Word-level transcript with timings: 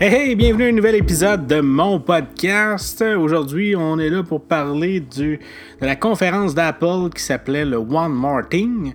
Hey, 0.00 0.14
hey, 0.14 0.36
bienvenue 0.36 0.66
à 0.66 0.68
un 0.68 0.72
nouvel 0.72 0.94
épisode 0.94 1.48
de 1.48 1.60
mon 1.60 1.98
podcast. 1.98 3.02
Aujourd'hui, 3.02 3.74
on 3.74 3.98
est 3.98 4.10
là 4.10 4.22
pour 4.22 4.42
parler 4.42 5.00
de 5.00 5.38
la 5.80 5.96
conférence 5.96 6.54
d'Apple 6.54 7.08
qui 7.12 7.20
s'appelait 7.20 7.64
le 7.64 7.78
One 7.78 8.12
More 8.12 8.48
Thing. 8.48 8.94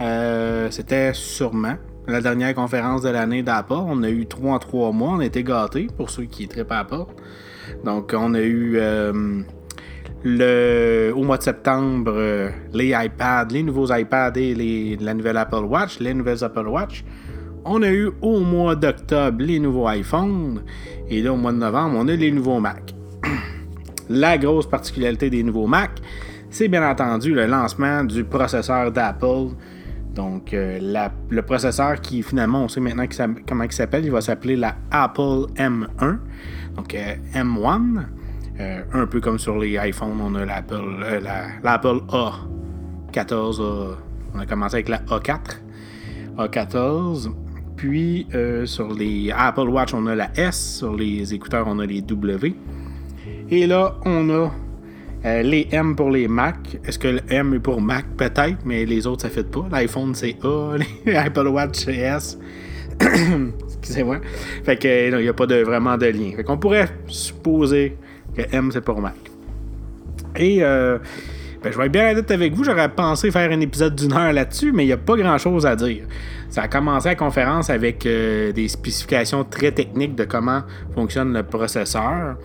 Euh, 0.00 0.68
C'était 0.70 1.12
sûrement 1.14 1.74
la 2.06 2.20
dernière 2.20 2.54
conférence 2.54 3.02
de 3.02 3.08
l'année 3.08 3.42
d'Apple. 3.42 3.72
On 3.74 4.04
a 4.04 4.08
eu 4.08 4.26
trois 4.26 4.54
en 4.54 4.58
trois 4.60 4.92
mois. 4.92 5.14
On 5.14 5.18
a 5.18 5.24
été 5.24 5.42
gâtés 5.42 5.88
pour 5.96 6.10
ceux 6.10 6.26
qui 6.26 6.46
trippent 6.46 6.70
Apple. 6.70 7.06
Donc, 7.84 8.14
on 8.16 8.32
a 8.34 8.40
eu 8.40 8.74
euh, 8.76 9.40
le, 10.22 11.12
au 11.12 11.24
mois 11.24 11.38
de 11.38 11.42
septembre 11.42 12.12
euh, 12.14 12.50
les 12.72 12.90
iPads, 12.90 13.48
les 13.50 13.64
nouveaux 13.64 13.92
iPads 13.92 14.36
et 14.36 14.96
la 15.00 15.12
nouvelle 15.12 15.38
Apple 15.38 15.64
Watch, 15.64 15.98
les 15.98 16.14
nouvelles 16.14 16.44
Apple 16.44 16.68
Watch. 16.68 17.04
On 17.68 17.82
a 17.82 17.90
eu 17.90 18.10
au 18.22 18.40
mois 18.40 18.76
d'octobre 18.76 19.38
les 19.42 19.58
nouveaux 19.58 19.88
iPhones. 19.90 20.62
Et 21.08 21.20
là, 21.22 21.32
au 21.32 21.36
mois 21.36 21.52
de 21.52 21.58
novembre, 21.58 21.96
on 21.98 22.08
a 22.08 22.14
les 22.14 22.30
nouveaux 22.30 22.60
Mac. 22.60 22.94
La 24.08 24.38
grosse 24.38 24.66
particularité 24.68 25.30
des 25.30 25.42
nouveaux 25.42 25.66
Mac, 25.66 25.90
c'est 26.48 26.68
bien 26.68 26.88
entendu 26.88 27.34
le 27.34 27.46
lancement 27.46 28.04
du 28.04 28.22
processeur 28.24 28.92
d'Apple. 28.92 29.48
Donc, 30.14 30.54
euh, 30.54 31.08
le 31.28 31.42
processeur 31.42 32.00
qui 32.00 32.22
finalement, 32.22 32.62
on 32.64 32.68
sait 32.68 32.80
maintenant 32.80 33.04
comment 33.46 33.64
il 33.64 33.72
s'appelle. 33.72 34.04
Il 34.04 34.12
va 34.12 34.20
s'appeler 34.20 34.56
la 34.56 34.76
Apple 34.90 35.46
M1. 35.56 36.18
Donc, 36.76 36.94
euh, 36.94 37.14
M1. 37.34 38.04
Euh, 38.58 38.80
un 38.94 39.06
peu 39.06 39.20
comme 39.20 39.38
sur 39.38 39.58
les 39.58 39.76
iPhones, 39.88 40.18
on 40.22 40.34
a 40.36 40.46
l'Apple 40.46 40.80
la- 41.20 41.48
l'Apple 41.62 42.00
A14. 42.08 43.60
euh, 43.60 43.94
on 44.34 44.38
a 44.38 44.46
commencé 44.46 44.76
avec 44.76 44.88
la 44.88 44.98
A4. 44.98 45.60
A14. 46.38 47.30
Puis 47.76 48.26
euh, 48.34 48.66
sur 48.66 48.92
les 48.92 49.30
Apple 49.36 49.68
Watch, 49.68 49.92
on 49.94 50.06
a 50.06 50.14
la 50.14 50.30
S. 50.36 50.78
Sur 50.78 50.94
les 50.94 51.34
écouteurs, 51.34 51.66
on 51.68 51.78
a 51.78 51.86
les 51.86 52.00
W. 52.00 52.54
Et 53.50 53.66
là, 53.66 53.96
on 54.04 54.28
a 54.30 54.50
euh, 55.24 55.42
les 55.42 55.68
M 55.70 55.94
pour 55.94 56.10
les 56.10 56.28
Mac. 56.28 56.78
Est-ce 56.84 56.98
que 56.98 57.08
le 57.08 57.20
M 57.28 57.54
est 57.54 57.58
pour 57.58 57.80
Mac? 57.80 58.06
Peut-être, 58.16 58.58
mais 58.64 58.84
les 58.84 59.06
autres, 59.06 59.22
ça 59.22 59.28
ne 59.28 59.32
fait 59.32 59.50
pas. 59.50 59.66
L'iPhone, 59.70 60.14
c'est 60.14 60.36
A. 60.42 60.76
Les 61.06 61.14
Apple 61.14 61.48
Watch, 61.48 61.84
c'est 61.84 61.96
S. 61.96 62.38
Excusez-moi. 63.00 64.20
Fait 64.64 64.76
que 64.76 65.08
il 65.18 65.22
n'y 65.22 65.28
a 65.28 65.32
pas 65.32 65.46
vraiment 65.46 65.96
de 65.96 66.06
lien. 66.06 66.32
Fait 66.34 66.44
qu'on 66.44 66.58
pourrait 66.58 66.88
supposer 67.06 67.96
que 68.36 68.42
M, 68.52 68.70
c'est 68.72 68.80
pour 68.80 69.00
Mac. 69.00 69.14
Et 70.36 70.62
euh, 70.62 70.98
ben, 71.66 71.72
je 71.72 71.78
vais 71.78 71.86
être 71.86 71.92
bien 71.92 72.12
honnête 72.12 72.30
avec 72.30 72.54
vous, 72.54 72.62
j'aurais 72.62 72.88
pensé 72.88 73.32
faire 73.32 73.50
un 73.50 73.60
épisode 73.60 73.96
d'une 73.96 74.12
heure 74.12 74.32
là-dessus, 74.32 74.70
mais 74.70 74.84
il 74.84 74.86
n'y 74.86 74.92
a 74.92 74.96
pas 74.96 75.16
grand-chose 75.16 75.66
à 75.66 75.74
dire. 75.74 76.04
Ça 76.48 76.62
a 76.62 76.68
commencé 76.68 77.08
la 77.08 77.16
conférence 77.16 77.70
avec 77.70 78.06
euh, 78.06 78.52
des 78.52 78.68
spécifications 78.68 79.42
très 79.42 79.72
techniques 79.72 80.14
de 80.14 80.22
comment 80.22 80.62
fonctionne 80.94 81.32
le 81.32 81.42
processeur. 81.42 82.36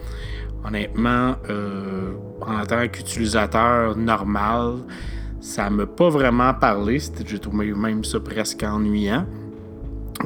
Honnêtement, 0.65 1.35
euh, 1.51 2.13
en 2.41 2.65
tant 2.65 2.87
qu'utilisateur 2.87 3.95
normal, 3.95 4.77
ça 5.39 5.69
ne 5.69 5.75
m'a 5.75 5.85
pas 5.85 6.09
vraiment 6.09 6.55
parlé. 6.55 6.97
J'ai 7.23 7.37
trouvé 7.37 7.73
même 7.73 8.03
ça 8.03 8.19
presque 8.19 8.63
ennuyant. 8.63 9.27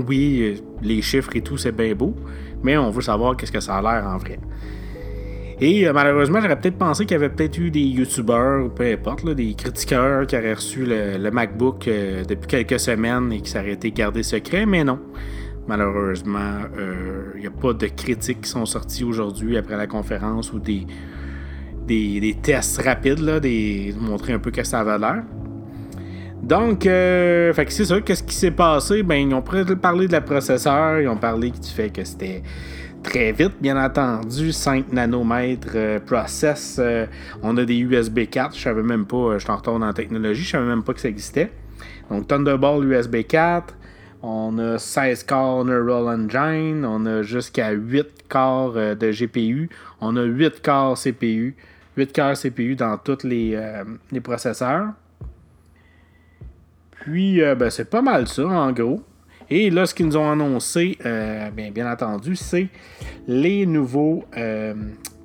Oui, 0.08 0.40
euh, 0.42 0.62
les 0.82 1.02
chiffres 1.02 1.36
et 1.36 1.42
tout, 1.42 1.58
c'est 1.58 1.76
bien 1.76 1.94
beau, 1.96 2.16
mais 2.64 2.78
on 2.78 2.92
veut 2.92 3.02
savoir 3.02 3.36
qu'est-ce 3.36 3.52
que 3.52 3.60
ça 3.60 3.76
a 3.76 3.82
l'air 3.82 4.08
en 4.08 4.18
vrai. 4.18 4.40
Et 5.62 5.88
euh, 5.88 5.94
malheureusement, 5.94 6.42
j'aurais 6.42 6.60
peut-être 6.60 6.78
pensé 6.78 7.06
qu'il 7.06 7.14
y 7.14 7.16
avait 7.16 7.30
peut-être 7.30 7.58
eu 7.58 7.72
des 7.72 7.80
youtubeurs, 7.80 8.66
ou 8.66 8.70
peu 8.70 8.92
importe, 8.92 9.28
des 9.30 9.54
critiqueurs 9.54 10.28
qui 10.28 10.36
auraient 10.36 10.54
reçu 10.54 10.86
le, 10.86 11.30
MacBook 11.32 11.88
euh, 11.88 12.24
depuis 12.26 12.48
quelques 12.48 12.80
semaines 12.80 13.32
et 13.32 13.42
qui 13.42 13.50
s'auraient 13.50 13.74
été 13.74 13.92
gardé 13.92 14.24
secret, 14.24 14.66
mais 14.66 14.84
non. 14.84 15.00
Malheureusement, 15.68 16.60
euh, 16.78 17.32
il 17.36 17.42
n'y 17.42 17.48
a 17.48 17.52
pas 17.52 17.74
de 17.74 17.88
critiques 17.88 18.42
qui 18.42 18.50
sont 18.50 18.66
sorties 18.66 19.04
aujourd'hui 19.04 19.58
après 19.58 19.78
la 19.78 19.88
conférence 19.88 20.54
ou 20.54 20.60
des, 20.60 20.86
tests 22.44 22.82
rapides, 22.82 23.20
là, 23.20 23.40
des, 23.40 23.96
montrer 24.00 24.34
un 24.34 24.40
peu 24.40 24.52
que 24.52 24.64
ça 24.64 24.82
avait 24.82 25.00
l'air. 25.00 25.24
Donc, 26.44 26.86
euh, 26.86 27.52
fait 27.54 27.66
que 27.66 27.74
c'est 27.74 27.86
ça. 27.86 28.00
Qu'est-ce 28.02 28.22
qui 28.22 28.36
s'est 28.36 28.52
passé? 28.52 29.02
Ben, 29.02 29.16
ils 29.16 29.34
ont 29.34 29.42
parlé 29.42 30.06
de 30.06 30.12
la 30.12 30.22
processeur. 30.22 31.00
Ils 31.00 31.08
ont 31.08 31.18
parlé 31.18 31.50
du 31.50 31.70
fait 31.70 31.90
que 31.90 32.04
c'était 32.04 32.44
très 33.06 33.32
vite, 33.32 33.54
bien 33.62 33.78
entendu. 33.82 34.52
5 34.52 34.92
nanomètres 34.92 35.74
euh, 35.76 36.00
process. 36.00 36.78
euh, 36.80 37.06
on 37.42 37.56
a 37.58 37.64
des 37.64 37.78
USB 37.78 38.26
4. 38.30 38.56
Je 38.56 38.62
savais 38.62 38.84
même 38.84 39.06
pas. 39.06 39.16
euh, 39.18 39.34
Je 39.36 39.44
suis 39.44 39.52
en 39.52 39.58
retour 39.58 39.80
dans 39.80 39.86
la 39.86 39.94
technologie. 39.94 40.44
Je 40.44 40.50
savais 40.52 40.66
même 40.66 40.84
pas 40.84 40.94
que 40.94 41.00
ça 41.00 41.08
existait. 41.08 41.52
Donc, 42.10 42.28
Thunderbolt 42.28 42.84
USB 42.84 43.24
4. 43.28 43.74
On 44.24 44.58
a 44.58 44.78
16 44.80 45.24
corps 45.24 45.64
Neural 45.64 46.08
Engine. 46.08 46.84
On 46.84 47.06
a 47.06 47.22
jusqu'à 47.22 47.72
8 47.72 48.28
corps 48.28 48.74
de 48.74 49.12
GPU. 49.12 49.70
On 50.02 50.18
a 50.18 50.24
8 50.24 50.62
corps 50.64 50.98
CPU. 50.98 51.56
8 51.96 52.14
corps 52.14 52.34
CPU 52.34 52.76
dans 52.76 52.98
tous 52.98 53.24
les, 53.24 53.58
processeurs. 54.24 54.88
Puis, 57.02 57.40
ben, 57.40 57.70
c'est 57.70 57.90
pas 57.90 58.02
mal 58.02 58.28
ça, 58.28 58.48
en 58.48 58.72
gros. 58.72 59.04
Et 59.50 59.70
là, 59.70 59.86
ce 59.86 59.94
qu'ils 59.94 60.08
nous 60.08 60.18
ont 60.18 60.30
annoncé, 60.30 60.98
euh, 61.06 61.50
bien, 61.52 61.92
entendu, 61.92 62.36
c'est 62.36 62.68
les 63.28 63.66
nouveaux 63.66 64.24
euh, 64.38 64.74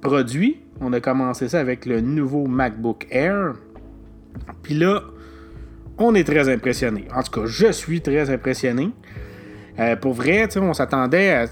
produits. 0.00 0.60
On 0.80 0.92
a 0.92 1.00
commencé 1.00 1.48
ça 1.48 1.60
avec 1.60 1.86
le 1.86 2.00
nouveau 2.00 2.46
MacBook 2.46 3.06
Air. 3.10 3.54
Puis 4.62 4.74
là, 4.74 5.02
on 5.98 6.14
est 6.14 6.24
très 6.24 6.48
impressionné. 6.48 7.06
En 7.14 7.22
tout 7.22 7.40
cas, 7.40 7.46
je 7.46 7.72
suis 7.72 8.00
très 8.00 8.30
impressionné. 8.30 8.90
Euh, 9.78 9.96
pour 9.96 10.12
vrai, 10.12 10.48
on 10.58 10.74
s'attendait 10.74 11.46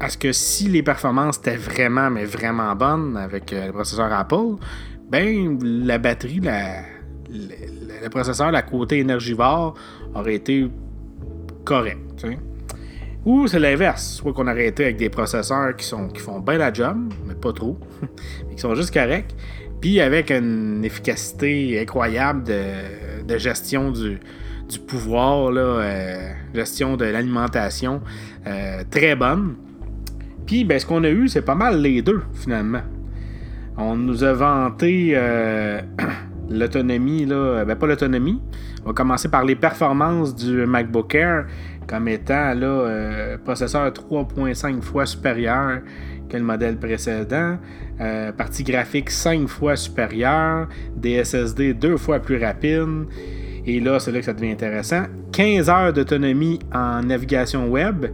à, 0.00 0.08
ce 0.08 0.18
que 0.18 0.32
si 0.32 0.68
les 0.68 0.82
performances 0.82 1.38
étaient 1.38 1.56
vraiment, 1.56 2.10
mais 2.10 2.24
vraiment 2.24 2.74
bonnes 2.74 3.16
avec 3.16 3.52
le 3.52 3.72
processeur 3.72 4.12
Apple, 4.12 4.56
ben 5.08 5.58
la 5.62 5.98
batterie, 5.98 6.40
le 6.40 8.08
processeur, 8.08 8.50
la 8.50 8.62
côté 8.62 8.98
énergivore 8.98 9.74
aurait 10.14 10.34
été 10.34 10.68
correct. 11.66 12.26
Ou 13.26 13.48
c'est 13.48 13.58
l'inverse, 13.58 14.14
soit 14.14 14.32
qu'on 14.32 14.46
été 14.56 14.84
avec 14.84 14.96
des 14.96 15.10
processeurs 15.10 15.74
qui, 15.76 15.84
sont, 15.84 16.08
qui 16.08 16.20
font 16.20 16.38
bien 16.38 16.58
la 16.58 16.72
job, 16.72 17.12
mais 17.26 17.34
pas 17.34 17.52
trop, 17.52 17.76
mais 18.48 18.54
qui 18.54 18.60
sont 18.60 18.74
juste 18.76 18.94
corrects, 18.94 19.34
puis 19.80 20.00
avec 20.00 20.30
une 20.30 20.84
efficacité 20.84 21.80
incroyable 21.80 22.44
de, 22.44 23.26
de 23.26 23.36
gestion 23.36 23.90
du, 23.90 24.20
du 24.68 24.78
pouvoir, 24.78 25.50
là, 25.50 25.60
euh, 25.60 26.32
gestion 26.54 26.96
de 26.96 27.04
l'alimentation 27.04 28.00
euh, 28.46 28.84
très 28.90 29.16
bonne. 29.16 29.56
Puis 30.46 30.62
ben, 30.62 30.78
ce 30.78 30.86
qu'on 30.86 31.02
a 31.02 31.10
eu, 31.10 31.28
c'est 31.28 31.42
pas 31.42 31.56
mal 31.56 31.82
les 31.82 32.02
deux, 32.02 32.22
finalement. 32.32 32.82
On 33.76 33.96
nous 33.96 34.22
a 34.22 34.32
vanté 34.32 35.14
euh, 35.14 35.80
l'autonomie, 36.48 37.26
là, 37.26 37.64
ben 37.64 37.74
pas 37.74 37.88
l'autonomie. 37.88 38.40
On 38.86 38.90
va 38.90 38.94
commencer 38.94 39.28
par 39.28 39.44
les 39.44 39.56
performances 39.56 40.32
du 40.32 40.64
MacBook 40.64 41.12
Air 41.16 41.46
comme 41.88 42.06
étant 42.06 42.54
là, 42.54 42.66
euh, 42.66 43.36
processeur 43.36 43.90
3.5 43.90 44.80
fois 44.80 45.06
supérieur 45.06 45.80
que 46.28 46.36
le 46.36 46.44
modèle 46.44 46.76
précédent, 46.76 47.58
euh, 48.00 48.30
partie 48.30 48.62
graphique 48.62 49.10
5 49.10 49.48
fois 49.48 49.74
supérieure, 49.74 50.68
des 50.94 51.24
SSD 51.24 51.74
2 51.74 51.96
fois 51.96 52.20
plus 52.20 52.40
rapide. 52.40 53.06
Et 53.66 53.80
là, 53.80 53.98
c'est 53.98 54.12
là 54.12 54.20
que 54.20 54.24
ça 54.24 54.32
devient 54.32 54.52
intéressant. 54.52 55.02
15 55.32 55.68
heures 55.68 55.92
d'autonomie 55.92 56.60
en 56.72 57.02
navigation 57.02 57.68
web 57.68 58.06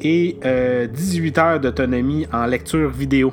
et 0.00 0.36
euh, 0.44 0.88
18 0.88 1.38
heures 1.38 1.60
d'autonomie 1.60 2.26
en 2.32 2.44
lecture 2.46 2.90
vidéo. 2.90 3.32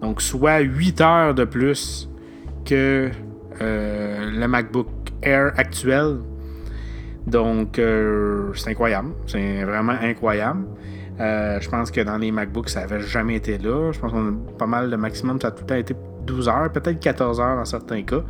Donc, 0.00 0.22
soit 0.22 0.60
8 0.60 1.00
heures 1.02 1.34
de 1.34 1.44
plus 1.44 2.08
que 2.64 3.10
euh, 3.60 4.30
le 4.30 4.48
MacBook 4.48 5.01
Air 5.22 5.52
actuel. 5.56 6.18
Donc, 7.26 7.78
euh, 7.78 8.52
c'est 8.54 8.70
incroyable. 8.70 9.10
C'est 9.26 9.62
vraiment 9.64 9.94
incroyable. 10.00 10.64
Euh, 11.20 11.60
je 11.60 11.68
pense 11.68 11.90
que 11.90 12.00
dans 12.00 12.18
les 12.18 12.32
MacBooks, 12.32 12.70
ça 12.70 12.80
n'avait 12.80 13.00
jamais 13.00 13.36
été 13.36 13.58
là. 13.58 13.92
Je 13.92 13.98
pense 14.00 14.12
qu'on 14.12 14.28
a 14.28 14.32
pas 14.58 14.66
mal, 14.66 14.90
le 14.90 14.96
maximum, 14.96 15.40
ça 15.40 15.48
a 15.48 15.50
tout 15.50 15.62
le 15.62 15.66
temps 15.66 15.74
été 15.74 15.94
12 16.26 16.48
heures, 16.48 16.72
peut-être 16.72 16.98
14 17.00 17.40
heures 17.40 17.56
dans 17.56 17.64
certains 17.64 18.02
cas. 18.02 18.22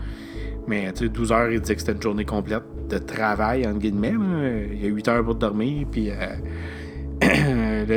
Mais 0.67 0.93
tu 0.93 1.05
sais, 1.05 1.09
12 1.09 1.33
heures, 1.33 1.51
il 1.51 1.61
disait 1.61 1.75
que 1.75 1.81
c'était 1.81 1.93
une 1.93 2.03
journée 2.03 2.25
complète 2.25 2.63
de 2.89 2.99
travail, 2.99 3.67
entre 3.67 3.79
guillemets. 3.79 4.13
là. 4.13 4.51
Il 4.73 4.83
y 4.83 4.87
a 4.87 4.91
8 4.91 5.09
heures 5.09 5.25
pour 5.25 5.35
dormir, 5.37 5.87
puis 5.91 6.11
euh, 6.11 6.15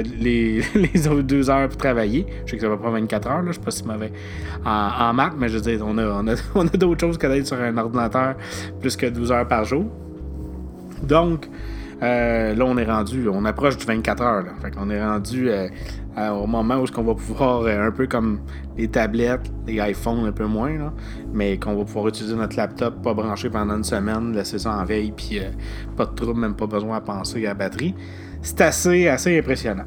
le- 0.03 0.81
les, 0.81 1.07
autres 1.07 1.21
2 1.21 1.49
heures 1.49 1.67
pour 1.69 1.77
travailler. 1.77 2.25
Je 2.45 2.51
sais 2.51 2.57
que 2.57 2.61
ça 2.63 2.69
va 2.69 2.77
pas 2.77 2.89
24 2.89 3.27
heures, 3.29 3.41
là, 3.41 3.47
je 3.47 3.51
suis 3.53 3.61
pas 3.61 3.71
si 3.71 3.85
mauvais 3.85 4.11
en, 4.65 4.89
en 5.09 5.13
maths, 5.13 5.33
mais 5.37 5.49
je 5.49 5.57
veux 5.57 5.61
dire, 5.61 5.83
on 5.85 5.97
a, 5.97 6.05
on 6.05 6.27
a, 6.27 6.35
on 6.55 6.65
a 6.67 6.77
d'autres 6.77 7.01
choses 7.01 7.17
que 7.17 7.27
d'être 7.27 7.47
sur 7.47 7.59
un 7.59 7.77
ordinateur 7.77 8.35
plus 8.81 8.95
que 8.95 9.05
12 9.07 9.31
heures 9.31 9.47
par 9.47 9.65
jour. 9.65 9.85
Donc, 11.03 11.47
euh, 12.05 12.55
là, 12.55 12.65
on 12.65 12.77
est 12.77 12.85
rendu, 12.85 13.27
on 13.27 13.45
approche 13.45 13.77
du 13.77 13.85
24 13.85 14.21
heures. 14.21 14.45
Fait 14.61 14.71
qu'on 14.71 14.89
est 14.89 15.03
rendu 15.03 15.49
euh, 15.49 15.67
au 16.31 16.45
moment 16.45 16.75
où 16.75 16.85
on 16.97 17.01
va 17.01 17.15
pouvoir, 17.15 17.61
euh, 17.61 17.87
un 17.87 17.91
peu 17.91 18.05
comme 18.05 18.39
les 18.77 18.87
tablettes, 18.87 19.51
les 19.65 19.75
iPhones 19.75 20.25
un 20.25 20.31
peu 20.31 20.45
moins, 20.45 20.93
mais 21.33 21.57
qu'on 21.57 21.75
va 21.75 21.83
pouvoir 21.83 22.09
utiliser 22.09 22.35
notre 22.35 22.57
laptop, 22.57 23.01
pas 23.01 23.13
branché 23.13 23.49
pendant 23.49 23.77
une 23.77 23.83
semaine, 23.83 24.33
laisser 24.33 24.59
ça 24.59 24.77
en 24.77 24.85
veille, 24.85 25.13
puis 25.15 25.39
pas 25.97 26.05
de 26.05 26.13
trouble, 26.13 26.39
même 26.39 26.55
pas 26.55 26.67
besoin 26.67 26.97
à 26.97 27.01
penser 27.01 27.45
à 27.45 27.49
la 27.49 27.53
batterie. 27.55 27.95
C'est 28.41 28.61
assez, 28.61 29.07
assez 29.07 29.37
impressionnant. 29.37 29.85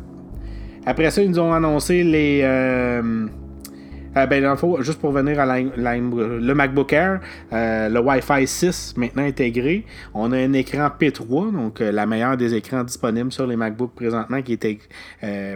Après 0.86 1.10
ça, 1.10 1.22
ils 1.22 1.30
nous 1.30 1.38
ont 1.38 1.52
annoncé 1.52 2.02
les. 2.02 2.42
Euh, 4.18 4.22
euh, 4.22 4.26
ben, 4.26 4.82
juste 4.82 5.00
pour 5.00 5.12
venir 5.12 5.40
à 5.40 5.60
le 5.60 6.52
MacBook 6.54 6.92
Air, 6.92 7.20
euh, 7.52 7.88
le 7.88 8.00
Wi-Fi 8.00 8.46
6 8.46 8.94
maintenant 8.96 9.24
intégré. 9.24 9.84
On 10.14 10.32
a 10.32 10.36
un 10.36 10.52
écran 10.52 10.88
P3, 10.98 11.52
donc 11.52 11.80
la 11.80 12.06
meilleure 12.06 12.36
des 12.36 12.54
écrans 12.54 12.84
disponibles 12.84 13.32
sur 13.32 13.46
les 13.46 13.56
MacBooks 13.56 13.94
présentement, 13.94 14.42
qui 14.42 14.54
était 14.54 14.78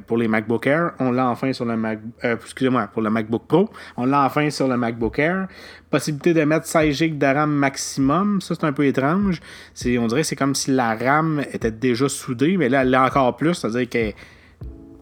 pour 0.06 0.17
les 0.17 0.29
MacBook 0.29 0.67
Air. 0.67 0.93
On 0.99 1.11
l'a 1.11 1.29
enfin 1.29 1.53
sur 1.53 1.64
le 1.64 1.76
Mac, 1.76 2.00
excusez-moi, 2.23 2.88
pour 2.93 3.03
le 3.03 3.11
MacBook 3.11 3.43
Pro. 3.47 3.69
On 3.97 4.06
l'a 4.06 4.25
enfin 4.25 4.50
sur 4.50 4.69
le 4.69 4.76
MacBook 4.76 5.19
Air. 5.19 5.49
Possibilité 5.91 6.35
de 6.35 6.43
mettre 6.44 6.67
16 6.67 6.94
GB 6.94 7.19
de 7.19 7.26
RAM 7.26 7.50
maximum. 7.50 8.41
Ça, 8.41 8.55
c'est 8.55 8.64
un 8.64 8.73
peu 8.73 8.87
étrange. 8.87 9.41
on 9.85 10.06
dirait 10.06 10.23
que 10.23 10.26
c'est 10.26 10.37
comme 10.37 10.55
si 10.55 10.70
la 10.70 10.94
RAM 10.94 11.43
était 11.53 11.70
déjà 11.70 12.09
soudée, 12.09 12.56
mais 12.56 12.69
là, 12.69 12.82
elle 12.82 12.91
l'est 12.91 12.97
encore 12.97 13.37
plus, 13.37 13.55
c'est-à-dire 13.55 13.88
qu'elle 13.88 14.09
est 14.09 14.14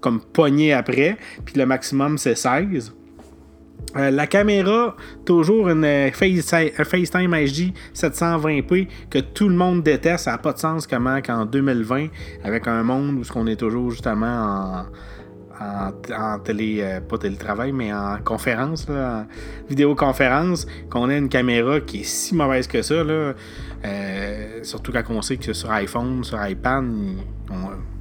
comme 0.00 0.20
poignée 0.20 0.72
après. 0.72 1.16
Puis 1.44 1.54
le 1.56 1.66
maximum, 1.66 2.18
c'est 2.18 2.34
16. 2.34 2.94
Euh, 3.96 4.10
la 4.10 4.26
caméra, 4.26 4.94
toujours 5.24 5.68
une 5.68 5.84
euh, 5.84 6.10
FaceTime 6.12 7.32
HD 7.32 7.72
720p 7.94 8.88
que 9.10 9.18
tout 9.18 9.48
le 9.48 9.56
monde 9.56 9.82
déteste. 9.82 10.24
Ça 10.24 10.32
n'a 10.32 10.38
pas 10.38 10.52
de 10.52 10.58
sens 10.58 10.86
comment 10.86 11.20
qu'en 11.20 11.44
2020, 11.44 12.06
avec 12.44 12.68
un 12.68 12.84
monde 12.84 13.18
où 13.18 13.22
on 13.34 13.46
est 13.46 13.56
toujours 13.56 13.90
justement 13.90 14.84
en, 15.60 16.38
télé, 16.38 16.78
euh, 16.82 17.00
pas 17.00 17.18
télétravail, 17.18 17.72
mais 17.72 17.92
en 17.92 18.18
conférence, 18.24 18.88
en 18.88 19.26
vidéoconférence, 19.68 20.66
qu'on 20.88 21.10
ait 21.10 21.18
une 21.18 21.28
caméra 21.28 21.80
qui 21.80 22.00
est 22.00 22.04
si 22.04 22.34
mauvaise 22.34 22.68
que 22.68 22.82
ça. 22.82 22.94
surtout 24.62 24.92
quand 24.92 25.02
on 25.10 25.20
sait 25.20 25.36
que 25.36 25.52
sur 25.52 25.70
iPhone, 25.72 26.22
sur 26.22 26.38
iPad, 26.46 26.84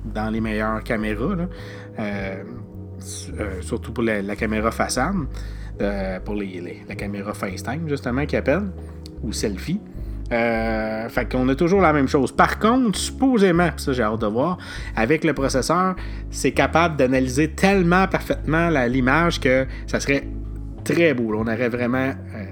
dans 0.06 0.30
les 0.30 0.40
meilleures 0.40 0.84
caméras, 0.84 1.48
surtout 3.62 3.92
pour 3.92 4.04
la 4.04 4.36
caméra 4.36 4.72
façade. 4.72 5.16
Euh, 5.82 6.20
pour 6.20 6.36
les, 6.36 6.84
la 6.90 6.96
caméra 6.96 7.34
FaceTime, 7.34 7.88
justement, 7.88 8.26
qui 8.26 8.36
appelle, 8.36 8.64
ou 9.24 9.32
selfie. 9.32 9.80
Euh, 10.32 11.08
fait 11.08 11.32
qu'on 11.32 11.48
a 11.48 11.56
toujours 11.56 11.80
la 11.80 11.94
même 11.94 12.08
chose. 12.08 12.34
Par 12.34 12.60
contre, 12.60 13.00
supposément, 13.00 13.70
ça 13.78 13.94
j'ai 13.94 14.04
hâte 14.04 14.20
de 14.20 14.28
voir, 14.28 14.58
avec 14.96 15.24
le 15.24 15.34
processeur, 15.34 15.96
c'est 16.30 16.52
capable 16.52 16.98
d'analyser 16.98 17.52
tellement 17.52 18.08
parfaitement 18.08 18.70
l'image 18.88 19.40
que 19.40 19.66
ça 19.88 20.02
serait 20.02 20.28
très 20.84 21.14
beau. 21.14 21.34
On 21.34 21.48
aurait 21.48 21.70
vraiment. 21.70 22.10
Euh, 22.36 22.44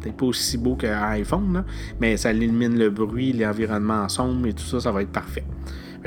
peut-être 0.00 0.16
pas 0.16 0.26
aussi 0.26 0.56
beau 0.56 0.76
qu'un 0.76 1.10
iPhone, 1.10 1.64
mais 2.00 2.16
ça 2.16 2.30
élimine 2.30 2.78
le 2.78 2.88
bruit, 2.88 3.32
l'environnement 3.32 4.08
sombre 4.08 4.46
et 4.46 4.54
tout 4.54 4.62
ça, 4.62 4.80
ça 4.80 4.92
va 4.92 5.02
être 5.02 5.12
parfait. 5.12 5.44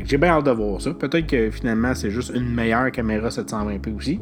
j'ai 0.03 0.17
bien 0.17 0.29
hâte 0.29 0.45
de 0.45 0.51
voir 0.51 0.81
ça. 0.81 0.93
Peut-être 0.93 1.27
que 1.27 1.51
finalement, 1.51 1.93
c'est 1.93 2.09
juste 2.09 2.31
une 2.33 2.51
meilleure 2.51 2.89
caméra 2.91 3.27
720p 3.27 3.95
aussi. 3.95 4.19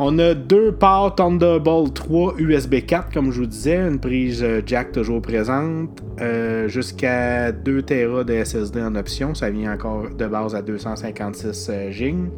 On 0.00 0.16
a 0.20 0.32
deux 0.32 0.70
ports 0.70 1.16
Thunderbolt 1.16 1.92
3 1.92 2.34
USB 2.38 2.86
4, 2.86 3.12
comme 3.12 3.32
je 3.32 3.40
vous 3.40 3.46
disais, 3.46 3.78
une 3.78 3.98
prise 3.98 4.44
euh, 4.44 4.62
jack 4.64 4.92
toujours 4.92 5.20
présente, 5.20 6.00
euh, 6.20 6.68
jusqu'à 6.68 7.50
2 7.50 7.82
Tera 7.82 8.22
de 8.22 8.44
SSD 8.44 8.80
en 8.80 8.94
option. 8.94 9.34
Ça 9.34 9.50
vient 9.50 9.74
encore 9.74 10.08
de 10.10 10.26
base 10.28 10.54
à 10.54 10.62
256 10.62 11.70
euh, 11.70 11.90
GB. 11.90 12.30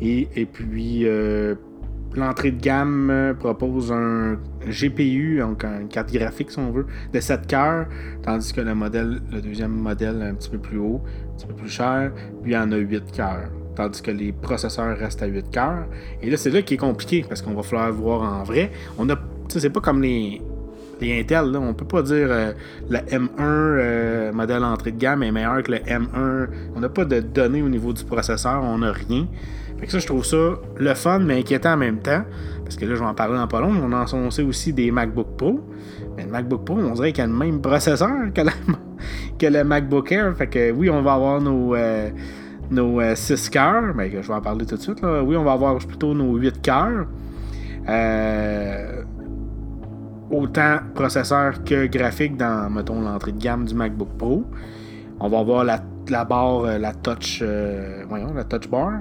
Et, 0.00 0.46
puis, 0.46 1.06
l'entrée 2.14 2.50
de 2.50 2.60
gamme 2.60 3.34
propose 3.38 3.92
un 3.92 4.36
GPU, 4.68 5.38
donc 5.38 5.64
une 5.64 5.88
carte 5.88 6.12
graphique 6.12 6.50
si 6.50 6.58
on 6.58 6.72
veut, 6.72 6.86
de 7.12 7.20
7 7.20 7.46
cœurs, 7.46 7.86
tandis 8.22 8.52
que 8.52 8.60
le 8.60 9.40
deuxième 9.40 9.70
modèle, 9.70 10.20
un 10.20 10.34
petit 10.34 10.50
peu 10.50 10.58
plus 10.58 10.78
haut, 10.78 11.00
un 11.04 11.36
petit 11.36 11.46
peu 11.46 11.54
plus 11.54 11.70
cher, 11.70 12.12
lui 12.42 12.54
en 12.54 12.70
a 12.72 12.76
8 12.76 13.12
cœurs 13.12 13.48
tandis 13.74 14.02
que 14.02 14.10
les 14.10 14.32
processeurs 14.32 14.96
restent 14.96 15.22
à 15.22 15.26
8 15.26 15.50
cœurs. 15.50 15.86
Et 16.22 16.30
là, 16.30 16.36
c'est 16.36 16.50
là 16.50 16.62
qui 16.62 16.74
est 16.74 16.78
compliqué 16.78 17.24
parce 17.28 17.42
qu'on 17.42 17.54
va 17.54 17.62
falloir 17.62 17.92
voir 17.92 18.22
en 18.22 18.42
vrai. 18.44 18.70
On 18.98 19.08
a, 19.10 19.16
c'est 19.48 19.70
pas 19.70 19.80
comme 19.80 20.02
les, 20.02 20.40
les 21.00 21.20
Intel, 21.20 21.52
là. 21.52 21.60
on 21.60 21.74
peut 21.74 21.86
pas 21.86 22.02
dire 22.02 22.28
euh, 22.30 22.52
le 22.88 22.98
M1 22.98 23.28
euh, 23.38 24.32
modèle 24.32 24.64
entrée 24.64 24.92
de 24.92 24.98
gamme 24.98 25.22
est 25.22 25.32
meilleur 25.32 25.62
que 25.62 25.72
le 25.72 25.78
M1. 25.78 26.48
On 26.76 26.80
n'a 26.80 26.88
pas 26.88 27.04
de 27.04 27.20
données 27.20 27.62
au 27.62 27.68
niveau 27.68 27.92
du 27.92 28.04
processeur, 28.04 28.62
on 28.62 28.78
n'a 28.78 28.92
rien. 28.92 29.26
Fait 29.78 29.86
que 29.86 29.92
ça, 29.92 29.98
je 29.98 30.06
trouve 30.06 30.24
ça 30.24 30.54
le 30.76 30.94
fun, 30.94 31.18
mais 31.18 31.38
inquiétant 31.38 31.72
en 31.72 31.76
même 31.76 31.98
temps. 31.98 32.22
Parce 32.62 32.76
que 32.76 32.86
là, 32.86 32.94
je 32.94 33.00
vais 33.00 33.06
en 33.06 33.14
parler 33.14 33.36
dans 33.36 33.46
pas 33.46 33.60
long. 33.60 33.72
On 33.82 33.92
a 33.92 34.04
annoncé 34.04 34.42
aussi 34.42 34.72
des 34.72 34.90
MacBook 34.90 35.36
Pro. 35.36 35.60
Mais 36.16 36.24
le 36.24 36.30
MacBook 36.30 36.64
Pro, 36.64 36.78
on 36.78 36.92
dirait 36.92 37.12
qu'il 37.12 37.24
a 37.24 37.26
le 37.26 37.32
même 37.32 37.60
processeur 37.60 38.32
que, 38.34 38.40
que 39.38 39.46
le 39.46 39.64
MacBook 39.64 40.10
Air. 40.12 40.34
Fait 40.36 40.46
que 40.46 40.70
oui, 40.70 40.88
on 40.88 41.02
va 41.02 41.14
avoir 41.14 41.40
nos. 41.40 41.74
Euh, 41.74 42.10
nos 42.70 43.00
6 43.14 43.32
euh, 43.32 43.50
cœurs, 43.50 43.94
mais 43.94 44.08
ben, 44.08 44.22
je 44.22 44.28
vais 44.28 44.34
en 44.34 44.40
parler 44.40 44.66
tout 44.66 44.76
de 44.76 44.80
suite. 44.80 45.00
Oui, 45.02 45.36
on 45.36 45.44
va 45.44 45.52
avoir 45.52 45.76
plutôt 45.78 46.14
nos 46.14 46.36
8 46.36 46.62
cœurs. 46.62 47.06
Euh, 47.88 49.02
autant 50.30 50.78
processeur 50.94 51.64
que 51.64 51.86
graphique 51.86 52.36
dans, 52.36 52.70
mettons, 52.70 53.00
l'entrée 53.00 53.32
de 53.32 53.38
gamme 53.38 53.66
du 53.66 53.74
MacBook 53.74 54.16
Pro. 54.18 54.44
On 55.20 55.28
va 55.28 55.38
avoir 55.38 55.64
la, 55.64 55.78
barre, 56.24 56.64
euh, 56.64 56.78
la 56.78 56.92
touch, 56.92 57.42
voyons, 58.08 58.32
la 58.34 58.44
touch 58.44 58.68
bar, 58.68 59.00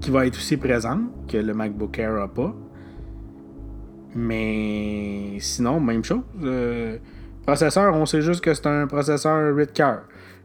qui 0.00 0.10
va 0.10 0.26
être 0.26 0.36
aussi 0.36 0.56
présente, 0.56 1.26
que 1.28 1.38
le 1.38 1.54
MacBook 1.54 1.98
Air 1.98 2.12
n'a 2.14 2.28
pas. 2.28 2.54
Mais 4.14 5.36
sinon, 5.38 5.80
même 5.80 6.04
chose. 6.04 6.22
processeur, 7.46 7.94
on 7.94 8.06
sait 8.06 8.22
juste 8.22 8.42
que 8.42 8.52
c'est 8.54 8.66
un 8.66 8.86
processeur 8.86 9.54
8 9.54 9.72
cœurs. 9.72 10.02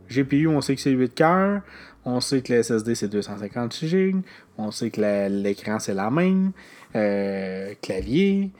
GPU, 0.09 0.47
on 0.47 0.62
sait 0.62 0.75
que 0.75 0.81
c'est 0.81 0.91
8 0.91 1.15
cœurs. 1.15 1.62
On 2.06 2.19
sait 2.19 2.42
que 2.42 2.54
le 2.54 2.62
SSD 2.62 2.96
c'est 2.96 3.07
256 3.07 3.88
GB. 3.88 4.19
On 4.57 4.72
sait 4.72 4.92
que 4.92 5.02
l'écran 5.30 5.80
c'est 5.80 5.94
la 5.94 6.12
même. 6.12 6.52
Euh, 6.96 7.74
clavier. 7.81 8.52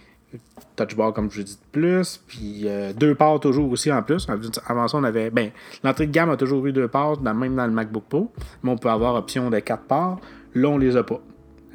Touch 0.76 0.96
bar 0.96 1.14
comme 1.14 1.32
je 1.32 1.44
dis 1.44 1.54
de 1.56 1.72
plus. 1.72 2.20
Puis 2.28 2.64
euh, 2.66 2.92
deux 2.92 3.14
ports 3.16 3.40
toujours 3.40 3.72
aussi 3.72 3.92
en 3.92 4.02
plus. 4.02 4.28
Avant 4.66 4.88
ça, 4.88 4.98
on 4.98 5.04
avait. 5.04 5.30
Ben, 5.30 5.52
l'entrée 5.84 6.08
de 6.08 6.12
gamme 6.12 6.32
a 6.32 6.38
toujours 6.38 6.66
eu 6.66 6.74
deux 6.74 6.88
ports, 6.88 7.22
même 7.22 7.56
dans 7.56 7.68
le 7.68 7.72
MacBook 7.72 8.04
Pro. 8.10 8.32
Mais 8.64 8.72
on 8.72 8.78
peut 8.78 8.90
avoir 8.90 9.16
option 9.16 9.50
de 9.50 9.60
quatre 9.60 9.84
ports. 9.84 10.20
Là, 10.56 10.70
on 10.70 10.78
les 10.78 10.98
a 10.98 11.04
pas. 11.04 11.22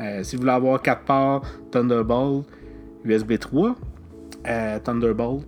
Euh, 0.01 0.25
si 0.25 0.37
vous 0.37 0.43
voulez 0.43 0.53
avoir 0.53 0.83
quatre 0.83 1.03
ports 1.03 1.45
Thunderbolt, 1.71 2.47
USB 3.05 3.39
3, 3.39 3.77
Thunderbolt, 4.85 5.45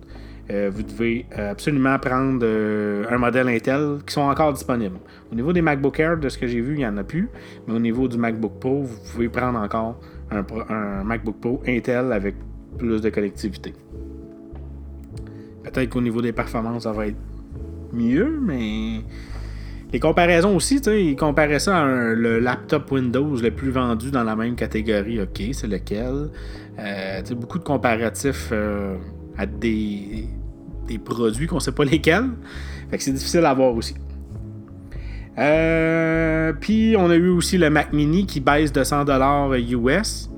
euh, 0.51 0.69
vous 0.73 0.83
devez 0.83 1.25
euh, 1.37 1.51
absolument 1.51 1.97
prendre 1.99 2.41
euh, 2.43 3.05
un 3.09 3.17
modèle 3.17 3.47
Intel 3.47 3.99
qui 4.05 4.13
sont 4.13 4.21
encore 4.21 4.51
disponibles. 4.51 4.97
Au 5.31 5.35
niveau 5.35 5.53
des 5.53 5.61
MacBook 5.61 5.99
Air, 5.99 6.17
de 6.17 6.27
ce 6.27 6.37
que 6.37 6.47
j'ai 6.47 6.59
vu, 6.59 6.73
il 6.73 6.79
n'y 6.79 6.85
en 6.85 6.97
a 6.97 7.03
plus. 7.03 7.29
Mais 7.65 7.73
au 7.73 7.79
niveau 7.79 8.09
du 8.09 8.17
MacBook 8.17 8.59
Pro, 8.59 8.83
vous 8.83 8.97
pouvez 9.11 9.29
prendre 9.29 9.57
encore 9.57 9.99
un, 10.31 11.03
MacBook 11.03 11.39
Pro 11.39 11.61
Intel 11.65 12.11
avec 12.11 12.35
plus 12.77 13.01
de 13.01 13.09
connectivité. 13.09 13.73
Peut-être 15.63 15.89
qu'au 15.89 16.01
niveau 16.01 16.21
des 16.21 16.33
performances, 16.33 16.83
ça 16.83 16.91
va 16.91 17.07
être 17.07 17.17
mieux, 17.93 18.37
mais 18.41 19.01
les 19.93 19.99
comparaisons 19.99 20.55
aussi, 20.55 20.77
ils 20.77 21.15
comparaient 21.15 21.59
ça 21.59 21.83
à 21.83 21.85
le 21.85 22.39
laptop 22.39 22.91
Windows 22.91 23.35
le 23.37 23.51
plus 23.51 23.69
vendu 23.69 24.11
dans 24.11 24.23
la 24.23 24.35
même 24.35 24.55
catégorie. 24.55 25.21
OK, 25.21 25.41
c'est 25.53 25.67
lequel? 25.67 26.31
Euh, 26.79 27.21
beaucoup 27.35 27.59
de 27.59 27.63
comparatifs 27.63 28.51
à 29.37 29.45
des, 29.45 30.27
produits 31.03 31.47
qu'on 31.47 31.59
sait 31.59 31.71
pas 31.71 31.85
lesquels. 31.85 32.29
Fait 32.89 32.97
que 32.97 33.03
c'est 33.03 33.13
difficile 33.13 33.45
à 33.45 33.53
voir 33.53 33.73
aussi. 33.73 33.95
Euh, 35.39 36.53
puis 36.59 36.95
on 36.97 37.09
a 37.09 37.15
eu 37.15 37.29
aussi 37.29 37.57
le 37.57 37.71
Mac 37.71 37.91
Mini 37.91 38.27
qui 38.27 38.39
baisse 38.39 38.71
de 38.71 38.83
100$ 38.83 39.57
US. 39.71 40.29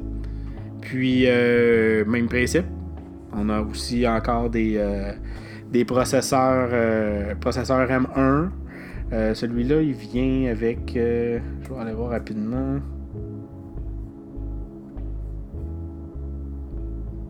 Puis 0.82 1.24
euh, 1.26 2.06
même 2.06 2.28
principe. 2.28 2.66
On 3.34 3.50
a 3.50 3.62
aussi 3.62 4.08
encore 4.08 4.50
des, 4.50 4.76
euh, 4.78 5.12
des 5.72 5.84
processeurs, 5.84 6.70
processeurs 7.42 7.90
M1. 7.90 8.50
Celui-là, 9.34 9.82
il 9.82 9.94
vient 9.94 10.52
avec. 10.52 10.92
je 10.94 11.40
vais 11.70 11.80
aller 11.80 11.94
voir 11.94 12.12
rapidement. 12.12 12.80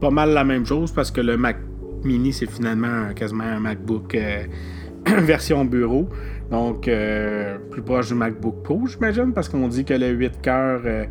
Pas 0.05 0.11
mal 0.11 0.33
la 0.33 0.43
même 0.43 0.67
chose 0.67 0.91
parce 0.91 1.09
que 1.09 1.19
le 1.19 1.35
Mac 1.35 1.57
Mini, 2.03 2.31
c'est 2.31 2.45
finalement 2.45 3.11
quasiment 3.15 3.45
un 3.45 3.59
MacBook 3.59 4.13
euh, 4.13 4.43
version 5.07 5.65
bureau. 5.65 6.07
Donc, 6.51 6.87
euh, 6.87 7.57
plus 7.71 7.81
proche 7.81 8.09
du 8.09 8.13
MacBook 8.13 8.61
Pro, 8.61 8.85
j'imagine, 8.85 9.33
parce 9.33 9.49
qu'on 9.49 9.67
dit 9.67 9.83
que 9.83 9.95
le 9.95 10.09
8 10.09 10.41
cœurs, 10.43 10.81
euh, 10.85 11.05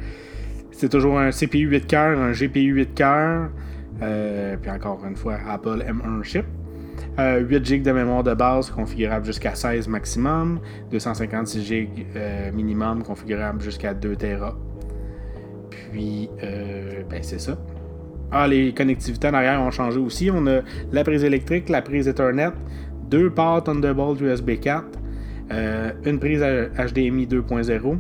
c'est 0.70 0.88
toujours 0.88 1.18
un 1.18 1.30
CPU 1.32 1.66
8 1.66 1.88
cœurs, 1.88 2.20
un 2.20 2.30
GPU 2.30 2.72
8 2.72 2.94
cœurs. 2.94 3.50
puis 4.62 4.70
encore 4.70 5.04
une 5.04 5.16
fois, 5.16 5.38
Apple 5.48 5.84
M1 5.84 6.22
chip. 6.22 6.46
8 7.18 7.64
GB 7.64 7.82
de 7.82 7.90
mémoire 7.90 8.22
de 8.22 8.34
base 8.34 8.70
configurable 8.70 9.26
jusqu'à 9.26 9.56
16 9.56 9.88
maximum, 9.88 10.60
256 10.92 11.64
GB 11.64 11.88
minimum 12.54 13.02
configurable 13.02 13.60
jusqu'à 13.60 13.92
2 13.92 14.14
Tera. 14.14 14.56
Puis, 15.90 16.30
ben 16.40 17.22
c'est 17.22 17.40
ça. 17.40 17.58
Ah, 18.36 18.48
les 18.48 18.74
connectivités 18.74 19.28
en 19.28 19.34
arrière 19.34 19.62
ont 19.62 19.70
changé 19.70 20.00
aussi. 20.00 20.28
On 20.28 20.44
a 20.48 20.62
la 20.90 21.04
prise 21.04 21.22
électrique, 21.22 21.68
la 21.68 21.82
prise 21.82 22.08
Ethernet, 22.08 22.50
deux 23.08 23.30
ports 23.30 23.62
Thunderbolt 23.62 24.20
USB 24.20 24.58
4, 24.60 24.84
euh, 25.52 25.92
une 26.04 26.18
prise 26.18 26.40
HDMI 26.40 27.26
2.0, 27.28 27.96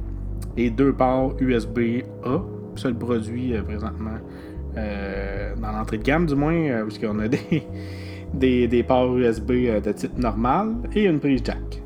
et 0.56 0.70
deux 0.70 0.92
ports 0.92 1.36
USB-A. 1.40 2.42
Seul 2.74 2.96
produit 2.96 3.54
présentement 3.64 4.18
dans 4.74 5.70
l'entrée 5.70 5.98
de 5.98 6.02
gamme, 6.02 6.26
du 6.26 6.34
moins, 6.34 6.82
parce 6.82 6.98
qu'on 6.98 7.20
a 7.20 7.28
des, 8.34 8.66
des, 8.66 8.82
ports 8.82 9.16
USB 9.16 9.52
de 9.52 9.92
type 9.92 10.18
normal 10.18 10.74
et 10.96 11.04
une 11.04 11.20
prise 11.20 11.42
jack. 11.44 11.80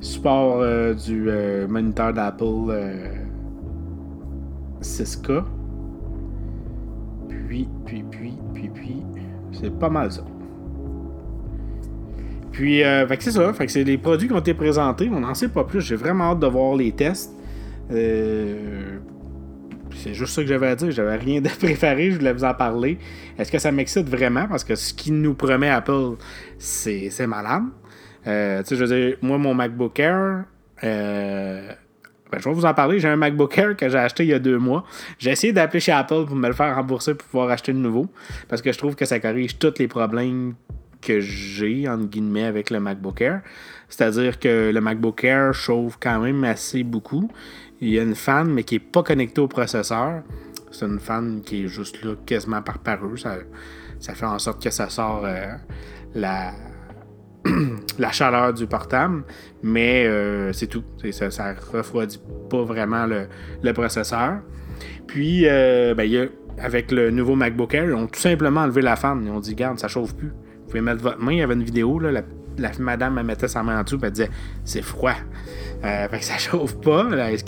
Support 0.00 0.62
du 1.06 1.30
moniteur 1.70 2.12
d'Apple 2.12 2.74
6K. 4.82 5.53
Puis, 7.54 7.68
puis, 7.86 8.04
puis, 8.10 8.32
puis, 8.52 8.68
puis, 8.68 9.02
c'est 9.52 9.78
pas 9.78 9.88
mal 9.88 10.10
ça. 10.10 10.24
Puis, 12.50 12.82
euh, 12.82 13.06
c'est 13.20 13.30
ça. 13.30 13.52
C'est 13.68 13.84
les 13.84 13.96
produits 13.96 14.26
qui 14.26 14.34
ont 14.34 14.40
été 14.40 14.54
présentés. 14.54 15.08
On 15.12 15.20
n'en 15.20 15.34
sait 15.34 15.46
pas 15.46 15.62
plus. 15.62 15.80
J'ai 15.80 15.94
vraiment 15.94 16.32
hâte 16.32 16.40
de 16.40 16.48
voir 16.48 16.74
les 16.74 16.90
tests. 16.90 17.30
Euh, 17.92 18.98
c'est 19.94 20.14
juste 20.14 20.34
ça 20.34 20.42
que 20.42 20.48
j'avais 20.48 20.66
à 20.66 20.74
dire. 20.74 20.90
J'avais 20.90 21.14
rien 21.14 21.40
de 21.40 21.48
préparé. 21.60 22.10
Je 22.10 22.18
voulais 22.18 22.32
vous 22.32 22.42
en 22.42 22.54
parler. 22.54 22.98
Est-ce 23.38 23.52
que 23.52 23.60
ça 23.60 23.70
m'excite 23.70 24.08
vraiment? 24.08 24.48
Parce 24.48 24.64
que 24.64 24.74
ce 24.74 24.92
qui 24.92 25.12
nous 25.12 25.34
promet 25.34 25.70
Apple, 25.70 26.16
c'est 26.58 27.26
malade. 27.28 27.62
Euh, 28.26 28.62
tu 28.64 28.70
sais, 28.70 28.76
je 28.76 28.84
veux 28.84 28.96
dire, 28.96 29.16
moi, 29.22 29.38
mon 29.38 29.54
MacBook 29.54 30.00
Air, 30.00 30.46
euh, 30.82 31.70
ben, 32.34 32.40
je 32.42 32.48
vais 32.48 32.54
vous 32.54 32.64
en 32.64 32.74
parler. 32.74 32.98
J'ai 32.98 33.08
un 33.08 33.16
MacBook 33.16 33.56
Air 33.56 33.76
que 33.76 33.88
j'ai 33.88 33.98
acheté 33.98 34.24
il 34.24 34.30
y 34.30 34.34
a 34.34 34.38
deux 34.38 34.58
mois. 34.58 34.84
J'ai 35.18 35.30
essayé 35.30 35.52
d'appeler 35.52 35.80
chez 35.80 35.92
Apple 35.92 36.24
pour 36.26 36.34
me 36.34 36.48
le 36.48 36.54
faire 36.54 36.74
rembourser 36.74 37.14
pour 37.14 37.28
pouvoir 37.28 37.50
acheter 37.50 37.72
de 37.72 37.78
nouveau. 37.78 38.06
Parce 38.48 38.60
que 38.60 38.72
je 38.72 38.78
trouve 38.78 38.96
que 38.96 39.04
ça 39.04 39.20
corrige 39.20 39.58
tous 39.58 39.74
les 39.78 39.88
problèmes 39.88 40.54
que 41.00 41.20
j'ai, 41.20 41.88
entre 41.88 42.06
guillemets, 42.06 42.44
avec 42.44 42.70
le 42.70 42.80
MacBook 42.80 43.20
Air. 43.20 43.42
C'est-à-dire 43.88 44.38
que 44.40 44.72
le 44.72 44.80
MacBook 44.80 45.22
Air 45.22 45.54
chauffe 45.54 45.96
quand 46.00 46.20
même 46.20 46.42
assez 46.44 46.82
beaucoup. 46.82 47.30
Il 47.80 47.90
y 47.90 47.98
a 47.98 48.02
une 48.02 48.14
fan, 48.14 48.48
mais 48.48 48.64
qui 48.64 48.76
n'est 48.76 48.80
pas 48.80 49.02
connectée 49.02 49.40
au 49.40 49.48
processeur. 49.48 50.22
C'est 50.72 50.86
une 50.86 50.98
fan 50.98 51.42
qui 51.42 51.64
est 51.64 51.68
juste 51.68 52.02
là, 52.02 52.14
quasiment 52.26 52.62
par 52.62 52.78
parure. 52.78 53.18
Ça, 53.18 53.36
ça 54.00 54.14
fait 54.14 54.26
en 54.26 54.38
sorte 54.38 54.62
que 54.62 54.70
ça 54.70 54.88
sort 54.88 55.22
euh, 55.24 55.52
la, 56.14 56.52
la 57.98 58.10
chaleur 58.12 58.54
du 58.54 58.66
portable, 58.66 59.22
mais 59.62 60.06
euh, 60.06 60.52
c'est 60.52 60.66
tout. 60.66 60.84
Ça, 61.10 61.30
ça 61.30 61.54
refroidit 61.72 62.20
pas 62.50 62.62
vraiment 62.62 63.06
le, 63.06 63.72
processeur. 63.72 64.40
Puis, 65.06 65.46
euh, 65.46 65.94
ben, 65.94 66.28
avec 66.58 66.90
le 66.90 67.10
nouveau 67.10 67.36
MacBook 67.36 67.74
Air, 67.74 67.84
ils 67.84 67.94
ont 67.94 68.06
tout 68.06 68.20
simplement 68.20 68.62
enlevé 68.62 68.82
la 68.82 68.96
fan. 68.96 69.22
Ils 69.24 69.30
ont 69.30 69.40
dit, 69.40 69.54
garde, 69.54 69.78
ça 69.78 69.88
chauffe 69.88 70.14
plus 70.14 70.32
pouvez 70.74 70.80
mettre 70.80 71.02
votre 71.02 71.20
main. 71.20 71.32
Il 71.32 71.38
y 71.38 71.42
avait 71.42 71.54
une 71.54 71.62
vidéo, 71.62 71.98
là, 71.98 72.10
la, 72.58 72.70
madame 72.78 73.20
mettait 73.22 73.48
sa 73.48 73.62
main 73.62 73.80
en 73.80 73.84
dessous 73.84 73.96
et 73.96 74.06
elle 74.06 74.12
disait 74.12 74.30
c'est 74.64 74.82
froid. 74.82 75.14
Euh, 75.84 76.08
fait 76.10 76.18
que 76.18 76.24
ça 76.24 76.38
chauffe 76.38 76.80
pas. 76.80 77.08
Est-ce 77.30 77.44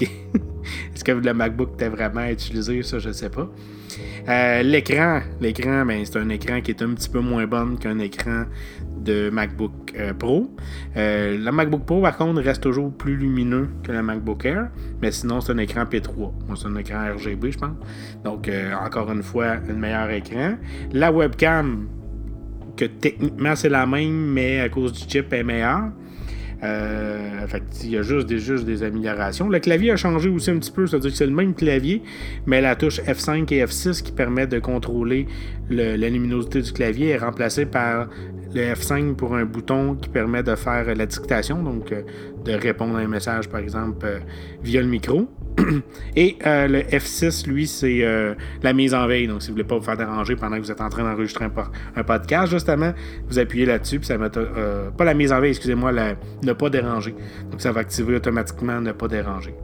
que, 1.04 1.12
le 1.12 1.34
MacBook 1.34 1.72
était 1.74 1.88
vraiment 1.88 2.26
utilisé? 2.26 2.82
Ça, 2.82 2.98
je 2.98 3.10
sais 3.10 3.30
pas. 3.30 3.50
L'écran, 4.62 5.22
l'écran, 5.40 5.84
ben, 5.86 6.04
c'est 6.04 6.18
un 6.18 6.28
écran 6.28 6.60
qui 6.60 6.72
est 6.72 6.82
un 6.82 6.94
petit 6.94 7.08
peu 7.08 7.20
moins 7.20 7.46
bon 7.46 7.76
qu'un 7.76 7.98
écran 7.98 8.44
de 9.06 9.30
MacBook 9.30 9.94
euh, 9.98 10.12
Pro. 10.12 10.50
le 10.94 11.50
MacBook 11.50 11.86
Pro, 11.86 12.02
par 12.02 12.16
contre, 12.16 12.42
reste 12.42 12.62
toujours 12.62 12.92
plus 12.92 13.16
lumineux 13.16 13.68
que 13.82 13.92
le 13.92 14.02
MacBook 14.02 14.44
Air, 14.44 14.68
mais 15.00 15.12
sinon, 15.12 15.40
c'est 15.40 15.52
un 15.52 15.58
écran 15.58 15.84
P3. 15.84 16.32
C'est 16.56 16.66
un 16.66 16.76
écran 16.76 17.14
RGB, 17.14 17.52
je 17.52 17.58
pense. 17.58 17.76
Donc, 18.24 18.50
encore 18.84 19.10
une 19.10 19.22
fois, 19.22 19.56
un 19.68 19.72
meilleur 19.72 20.10
écran. 20.10 20.56
La 20.92 21.10
webcam, 21.10 21.86
que 22.76 22.84
techniquement 22.84 23.56
c'est 23.56 23.68
la 23.68 23.86
même, 23.86 24.32
mais 24.32 24.60
à 24.60 24.68
cause 24.68 24.92
du 24.92 25.08
chip 25.08 25.32
est 25.32 25.42
meilleur. 25.42 25.90
Euh, 26.62 27.46
fait 27.48 27.62
il 27.84 27.90
y 27.90 27.98
a 27.98 28.02
juste 28.02 28.26
des, 28.26 28.38
juste 28.38 28.64
des 28.64 28.82
améliorations. 28.82 29.48
Le 29.48 29.58
clavier 29.58 29.90
a 29.90 29.96
changé 29.96 30.30
aussi 30.30 30.50
un 30.50 30.58
petit 30.58 30.70
peu, 30.70 30.86
c'est-à-dire 30.86 31.10
que 31.10 31.16
c'est 31.16 31.26
le 31.26 31.34
même 31.34 31.54
clavier, 31.54 32.02
mais 32.46 32.60
la 32.60 32.76
touche 32.76 33.00
F5 33.02 33.52
et 33.52 33.64
F6 33.64 34.02
qui 34.02 34.12
permet 34.12 34.46
de 34.46 34.58
contrôler 34.58 35.26
la 35.68 36.08
luminosité 36.08 36.62
du 36.62 36.72
clavier 36.72 37.08
est 37.08 37.18
remplacée 37.18 37.66
par 37.66 38.08
le 38.56 38.74
F5 38.74 39.14
pour 39.14 39.36
un 39.36 39.44
bouton 39.44 39.94
qui 39.94 40.08
permet 40.08 40.42
de 40.42 40.54
faire 40.54 40.94
la 40.94 41.06
dictation, 41.06 41.62
donc 41.62 41.92
euh, 41.92 42.02
de 42.44 42.52
répondre 42.52 42.96
à 42.96 43.00
un 43.00 43.06
message 43.06 43.48
par 43.48 43.60
exemple 43.60 44.06
euh, 44.06 44.18
via 44.62 44.80
le 44.80 44.88
micro. 44.88 45.28
Et 46.16 46.36
euh, 46.46 46.68
le 46.68 46.80
F6, 46.80 47.46
lui, 47.48 47.66
c'est 47.66 48.04
la 48.62 48.72
mise 48.72 48.92
en 48.94 49.06
veille. 49.06 49.26
Donc, 49.26 49.42
si 49.42 49.48
vous 49.48 49.54
voulez 49.54 49.64
pas 49.64 49.76
vous 49.76 49.84
faire 49.84 49.96
déranger 49.96 50.36
pendant 50.36 50.56
que 50.56 50.62
vous 50.62 50.70
êtes 50.70 50.80
en 50.80 50.90
train 50.90 51.02
d'enregistrer 51.02 51.46
un, 51.46 52.04
podcast, 52.04 52.52
justement, 52.52 52.92
vous 53.28 53.38
appuyez 53.38 53.64
là-dessus, 53.64 53.98
puis 53.98 54.06
ça 54.06 54.18
met. 54.18 54.28
Euh, 54.36 54.90
pas 54.90 55.04
la 55.04 55.14
mise 55.14 55.32
en 55.32 55.40
veille, 55.40 55.50
excusez-moi, 55.50 55.92
ne 56.42 56.52
pas 56.52 56.68
déranger. 56.68 57.14
Donc, 57.50 57.60
ça 57.62 57.72
va 57.72 57.80
activer 57.80 58.16
automatiquement 58.16 58.80
ne 58.80 58.92
pas 58.92 59.08
déranger. 59.08 59.54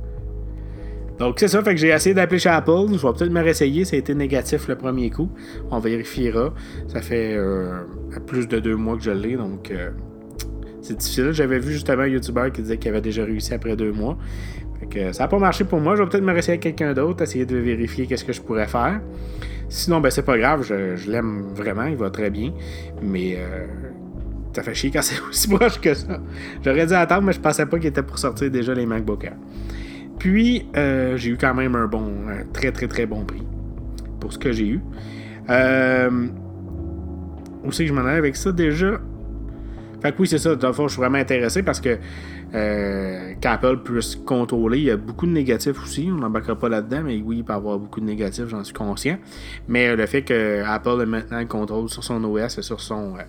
Donc, 1.22 1.38
c'est 1.38 1.48
ça, 1.48 1.62
fait 1.62 1.74
que 1.74 1.80
j'ai 1.80 1.88
essayé 1.88 2.14
d'appeler 2.14 2.38
chez 2.38 2.48
Apple. 2.48 2.88
Je 2.88 2.94
vais 2.94 3.12
peut-être 3.12 3.30
me 3.30 3.42
réessayer. 3.42 3.84
Ça 3.84 3.96
a 3.96 3.98
été 3.98 4.14
négatif 4.14 4.68
le 4.68 4.76
premier 4.76 5.10
coup. 5.10 5.30
On 5.70 5.78
vérifiera. 5.78 6.52
Ça 6.88 7.00
fait 7.00 7.38
plus 8.26 8.48
de 8.48 8.58
deux 8.58 8.76
mois 8.76 8.96
que 8.96 9.02
je 9.02 9.10
l'ai, 9.10 9.36
donc 9.36 9.72
c'est 10.80 10.96
difficile. 10.98 11.30
J'avais 11.32 11.58
vu 11.58 11.72
justement 11.72 12.02
un 12.02 12.08
YouTuber 12.08 12.50
qui 12.52 12.62
disait 12.62 12.76
qu'il 12.76 12.90
avait 12.90 13.00
déjà 13.00 13.24
réussi 13.24 13.54
après 13.54 13.76
deux 13.76 13.92
mois 13.92 14.18
ça 15.12 15.24
n'a 15.24 15.28
pas 15.28 15.38
marché 15.38 15.64
pour 15.64 15.80
moi. 15.80 15.96
Je 15.96 16.02
vais 16.02 16.08
peut-être 16.08 16.24
me 16.24 16.32
réessayer 16.32 16.52
avec 16.52 16.62
quelqu'un 16.62 16.94
d'autre, 16.94 17.22
essayer 17.22 17.46
de 17.46 17.56
vérifier 17.56 18.06
qu'est-ce 18.06 18.24
que 18.24 18.32
je 18.32 18.40
pourrais 18.40 18.66
faire. 18.66 19.00
Sinon, 19.68 20.00
ben 20.00 20.10
c'est 20.10 20.24
pas 20.24 20.36
grave, 20.36 20.62
je, 20.62 21.10
l'aime 21.10 21.46
vraiment, 21.54 21.84
il 21.84 21.96
va 21.96 22.10
très 22.10 22.30
bien. 22.30 22.52
Mais 23.02 23.36
euh, 23.36 23.66
ça 24.52 24.62
fait 24.62 24.74
chier 24.74 24.90
quand 24.90 25.02
c'est 25.02 25.20
aussi 25.28 25.48
proche 25.48 25.80
que 25.80 25.94
ça. 25.94 26.20
J'aurais 26.64 26.86
dû 26.86 26.92
attendre, 26.92 27.22
mais 27.22 27.32
je 27.32 27.40
pensais 27.40 27.66
pas 27.66 27.78
qu'il 27.78 27.88
était 27.88 28.02
pour 28.02 28.18
sortir 28.18 28.50
déjà 28.50 28.74
les 28.74 28.86
MacBook 28.86 29.24
Air. 29.24 29.36
Puis, 30.18 30.66
euh, 30.76 31.16
j'ai 31.16 31.30
eu 31.30 31.36
quand 31.36 31.54
même 31.54 31.74
un 31.74 31.86
bon, 31.86 32.28
un 32.28 32.44
très 32.52 32.72
très 32.72 32.88
très 32.88 33.06
bon 33.06 33.24
prix 33.24 33.42
pour 34.20 34.32
ce 34.32 34.38
que 34.38 34.52
j'ai 34.52 34.68
eu. 34.68 34.80
Euh, 35.50 36.28
où 37.64 37.72
c'est 37.72 37.84
que 37.84 37.88
je 37.88 37.94
m'en 37.94 38.02
allais 38.02 38.18
avec 38.18 38.36
ça 38.36 38.52
déjà? 38.52 39.00
Fait 40.00 40.12
que 40.12 40.16
oui, 40.20 40.28
c'est 40.28 40.38
ça. 40.38 40.54
Dans 40.56 40.72
je 40.72 40.88
suis 40.88 40.96
vraiment 40.96 41.18
intéressé 41.18 41.62
parce 41.62 41.80
que 41.80 41.98
euh, 42.54 43.32
qu'Apple 43.40 43.78
puisse 43.78 44.16
contrôler. 44.16 44.78
Il 44.78 44.84
y 44.84 44.90
a 44.90 44.96
beaucoup 44.96 45.26
de 45.26 45.32
négatifs 45.32 45.82
aussi. 45.82 46.10
On 46.12 46.18
n'embarquera 46.18 46.58
pas 46.58 46.68
là-dedans, 46.68 47.02
mais 47.04 47.22
oui, 47.24 47.38
il 47.38 47.44
peut 47.44 47.52
y 47.52 47.56
avoir 47.56 47.78
beaucoup 47.78 48.00
de 48.00 48.04
négatifs, 48.04 48.46
j'en 48.48 48.62
suis 48.62 48.74
conscient. 48.74 49.18
Mais 49.68 49.88
euh, 49.88 49.96
le 49.96 50.06
fait 50.06 50.22
que 50.22 50.62
Apple 50.66 51.00
ait 51.02 51.06
maintenant 51.06 51.38
le 51.38 51.46
contrôle 51.46 51.88
sur 51.88 52.04
son 52.04 52.22
OS 52.24 52.58
et 52.58 52.62
sur 52.62 52.80
son, 52.80 53.16
euh, 53.16 53.22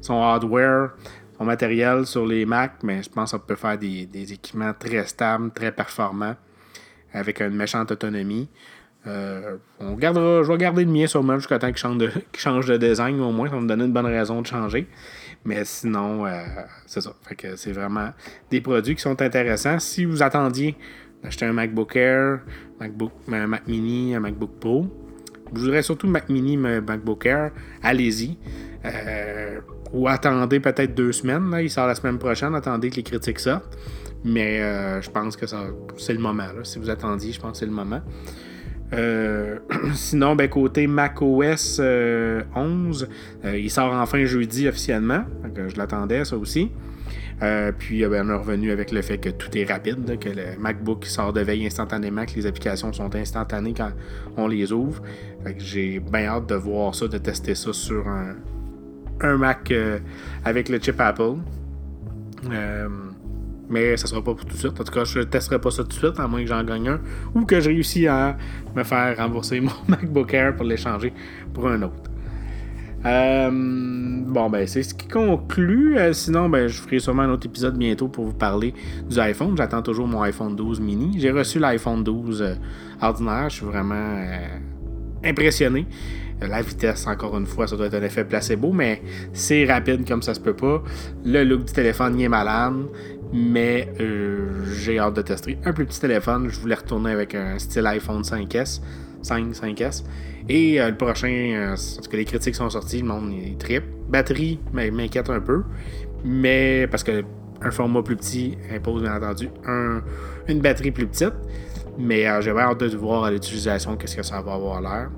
son 0.00 0.22
hardware, 0.22 0.90
son 1.38 1.44
matériel 1.44 2.04
sur 2.06 2.26
les 2.26 2.44
Mac, 2.44 2.74
mais 2.82 3.02
je 3.02 3.08
pense 3.08 3.30
ça 3.30 3.38
peut 3.38 3.54
faire 3.54 3.78
des, 3.78 4.32
équipements 4.32 4.72
très 4.78 5.06
stables, 5.06 5.50
très 5.52 5.72
performants, 5.72 6.36
avec 7.12 7.40
une 7.40 7.54
méchante 7.54 7.92
autonomie. 7.92 8.48
on 9.06 9.94
gardera, 9.94 10.42
je 10.42 10.52
vais 10.52 10.58
garder 10.58 10.84
le 10.84 10.90
mien 10.90 11.06
sur 11.06 11.22
moi 11.22 11.36
jusqu'à 11.36 11.58
temps 11.58 11.68
qu'il 11.68 11.78
change, 11.78 12.66
de, 12.66 12.76
design 12.76 13.20
au 13.20 13.30
moins, 13.30 13.48
ça 13.48 13.54
va 13.54 13.60
me 13.60 13.68
donner 13.68 13.84
une 13.84 13.92
bonne 13.92 14.06
raison 14.06 14.42
de 14.42 14.46
changer. 14.46 14.88
Mais 15.44 15.64
sinon, 15.64 16.26
euh, 16.26 16.42
c'est 16.86 17.00
ça. 17.00 17.12
C'est 17.56 17.72
vraiment 17.72 18.10
des 18.50 18.60
produits 18.60 18.96
qui 18.96 19.02
sont 19.02 19.22
intéressants. 19.22 19.78
Si 19.78 20.04
vous 20.04 20.22
attendiez 20.22 20.76
d'acheter 21.22 21.46
un 21.46 21.52
MacBook 21.52 21.94
Air, 21.96 22.40
MacBook, 22.80 23.12
un 23.30 23.46
Mac 23.46 23.66
Mini, 23.66 24.14
un 24.14 24.20
MacBook 24.20 24.58
Pro, 24.58 24.86
je 25.54 25.60
voudrais 25.60 25.82
surtout 25.82 26.06
Mac 26.06 26.28
Mini, 26.28 26.56
MacBook 26.56 27.26
Air, 27.26 27.52
allez-y. 27.82 28.36
Euh, 28.84 29.60
ou 29.92 30.06
attendez 30.08 30.60
peut-être 30.60 30.94
deux 30.94 31.12
semaines. 31.12 31.54
Il 31.60 31.70
sort 31.70 31.86
la 31.86 31.94
semaine 31.94 32.18
prochaine. 32.18 32.54
Attendez 32.54 32.90
que 32.90 32.96
les 32.96 33.02
critiques 33.02 33.40
sortent. 33.40 33.78
Mais 34.24 34.60
euh, 34.60 35.00
je 35.00 35.10
pense 35.10 35.36
que 35.36 35.46
c'est 35.96 36.12
le 36.12 36.18
moment. 36.18 36.48
Si 36.64 36.78
vous 36.78 36.90
attendiez, 36.90 37.32
je 37.32 37.40
pense 37.40 37.52
que 37.52 37.58
c'est 37.58 37.66
le 37.66 37.72
moment. 37.72 38.02
Euh, 38.92 39.58
sinon, 39.94 40.34
ben, 40.34 40.48
côté 40.48 40.86
macOS 40.86 41.80
11, 41.80 41.80
euh, 41.80 42.42
euh, 43.44 43.58
il 43.58 43.70
sort 43.70 43.92
enfin 43.92 44.24
jeudi 44.24 44.68
officiellement. 44.68 45.24
je 45.54 45.76
l'attendais, 45.76 46.24
ça 46.24 46.36
aussi. 46.36 46.70
Puis 47.78 48.04
ben, 48.06 48.28
on 48.28 48.34
est 48.34 48.36
revenu 48.36 48.70
avec 48.70 48.92
le 48.92 49.02
fait 49.02 49.18
que 49.18 49.28
tout 49.30 49.56
est 49.56 49.64
rapide, 49.64 50.18
que 50.18 50.28
le 50.28 50.58
MacBook 50.58 51.04
sort 51.06 51.32
de 51.32 51.40
veille 51.40 51.66
instantanément, 51.66 52.24
que 52.24 52.34
les 52.34 52.46
applications 52.46 52.92
sont 52.92 53.14
instantanées 53.14 53.74
quand 53.74 53.92
on 54.36 54.48
les 54.48 54.72
ouvre. 54.72 55.02
j'ai 55.58 56.00
bien 56.00 56.26
hâte 56.26 56.48
de 56.48 56.54
voir 56.54 56.94
ça, 56.94 57.08
de 57.08 57.18
tester 57.18 57.54
ça 57.54 57.72
sur 57.72 58.06
un, 58.08 59.36
Mac 59.36 59.72
avec 60.44 60.68
le 60.68 60.78
chip 60.78 61.00
Apple. 61.00 61.36
Mais 63.68 63.96
ça 63.96 64.06
sera 64.06 64.22
pas 64.22 64.34
pour 64.34 64.44
tout 64.44 64.54
de 64.54 64.58
suite. 64.58 64.80
En 64.80 64.84
tout 64.84 64.92
cas, 64.92 65.04
je 65.04 65.18
ne 65.18 65.24
testerai 65.24 65.60
pas 65.60 65.70
ça 65.70 65.82
tout 65.82 65.88
de 65.88 65.92
suite, 65.92 66.18
à 66.18 66.26
moins 66.26 66.40
que 66.40 66.48
j'en 66.48 66.64
gagne 66.64 66.88
un. 66.88 67.00
Ou 67.34 67.44
que 67.44 67.60
je 67.60 67.68
réussis 67.68 68.06
à 68.06 68.36
me 68.74 68.82
faire 68.82 69.16
rembourser 69.16 69.60
mon 69.60 69.72
MacBook 69.86 70.32
Air 70.32 70.56
pour 70.56 70.64
l'échanger 70.64 71.12
pour 71.52 71.68
un 71.68 71.82
autre. 71.82 72.07
Euh, 73.06 73.50
bon, 73.52 74.50
ben, 74.50 74.66
c'est 74.66 74.82
ce 74.82 74.94
qui 74.94 75.06
conclut. 75.08 75.98
Euh, 75.98 76.12
sinon, 76.12 76.48
ben, 76.48 76.66
je 76.66 76.80
ferai 76.80 76.98
sûrement 76.98 77.22
un 77.22 77.30
autre 77.30 77.46
épisode 77.46 77.76
bientôt 77.76 78.08
pour 78.08 78.24
vous 78.24 78.32
parler 78.32 78.74
du 79.08 79.18
iPhone. 79.18 79.56
J'attends 79.56 79.82
toujours 79.82 80.06
mon 80.06 80.22
iPhone 80.22 80.56
12 80.56 80.80
mini. 80.80 81.16
J'ai 81.18 81.30
reçu 81.30 81.58
l'iPhone 81.58 82.02
12 82.02 82.42
euh, 82.42 82.54
ordinaire. 83.00 83.48
Je 83.50 83.56
suis 83.56 83.66
vraiment 83.66 84.16
impressionné. 85.24 85.86
La 86.40 86.62
vitesse, 86.62 87.06
encore 87.08 87.36
une 87.36 87.46
fois, 87.46 87.66
ça 87.66 87.76
doit 87.76 87.86
être 87.86 87.94
un 87.94 88.02
effet 88.02 88.24
placebo, 88.24 88.72
mais 88.72 89.02
c'est 89.32 89.64
rapide 89.64 90.06
comme 90.06 90.22
ça 90.22 90.34
se 90.34 90.40
peut 90.40 90.54
pas. 90.54 90.82
Le 91.24 91.42
look 91.42 91.64
du 91.64 91.72
téléphone, 91.72 92.18
il 92.18 92.24
est 92.24 92.28
malade, 92.28 92.74
mais 93.32 93.92
j'ai 94.76 95.00
hâte 95.00 95.14
de 95.14 95.22
tester. 95.22 95.58
Un 95.64 95.72
plus 95.72 95.84
petit 95.84 95.98
téléphone, 95.98 96.48
je 96.48 96.60
voulais 96.60 96.76
retourner 96.76 97.10
avec 97.10 97.34
un 97.34 97.58
style 97.58 97.86
iPhone 97.88 98.22
5S, 98.22 98.80
5, 99.22 99.52
5S. 99.52 100.04
Et 100.48 100.80
euh, 100.80 100.90
le 100.90 100.96
prochain, 100.96 101.28
euh, 101.28 101.74
en 101.74 102.02
tout 102.02 102.10
cas, 102.10 102.16
les 102.16 102.24
critiques 102.24 102.54
sont 102.54 102.70
sorties, 102.70 103.00
le 103.00 103.08
monde 103.08 103.32
est 103.32 103.58
trip. 103.58 103.84
Batterie 104.08 104.58
m'inquiète 104.72 105.28
un 105.30 105.40
peu, 105.40 105.62
mais 106.24 106.86
parce 106.90 107.04
que 107.04 107.22
un 107.60 107.70
format 107.70 108.02
plus 108.02 108.16
petit 108.16 108.56
impose 108.72 109.02
bien 109.02 109.16
entendu 109.16 109.50
une 110.46 110.60
batterie 110.60 110.92
plus 110.92 111.06
petite. 111.06 111.34
Mais 111.98 112.26
j'ai 112.40 112.50
hâte 112.52 112.80
de 112.80 112.96
voir 112.96 113.24
à 113.24 113.30
l'utilisation 113.32 113.96
qu'est-ce 113.96 114.16
que 114.16 114.22
ça 114.22 114.40
va 114.40 114.54
avoir 114.54 114.80
l'air. 114.80 115.10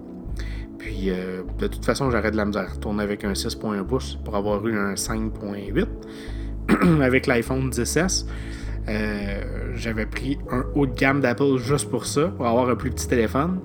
Puis, 0.80 1.10
euh, 1.10 1.42
de 1.58 1.66
toute 1.66 1.84
façon, 1.84 2.10
j'arrête 2.10 2.32
de 2.32 2.38
la 2.38 2.46
misère. 2.46 2.72
Retourner 2.72 3.02
avec 3.02 3.22
un 3.24 3.34
6.1 3.34 3.84
pouces 3.84 4.18
pour 4.24 4.34
avoir 4.34 4.66
eu 4.66 4.78
un 4.78 4.94
5.8 4.94 5.86
avec 7.02 7.26
l'iPhone 7.26 7.68
10S. 7.68 8.24
Euh, 8.90 9.72
j'avais 9.74 10.06
pris 10.06 10.38
un 10.50 10.64
haut 10.74 10.86
de 10.86 10.94
gamme 10.94 11.20
d'Apple 11.20 11.56
juste 11.56 11.88
pour 11.88 12.06
ça, 12.06 12.28
pour 12.28 12.46
avoir 12.46 12.68
un 12.68 12.76
plus 12.76 12.90
petit 12.90 13.08
téléphone. 13.08 13.60